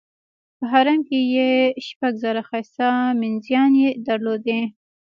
[0.57, 1.49] په حرم کې یې
[1.87, 2.87] شپږ زره ښایسته
[3.19, 4.61] مینځیاني درلودې.